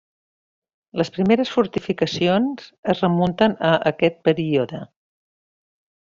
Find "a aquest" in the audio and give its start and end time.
3.73-4.19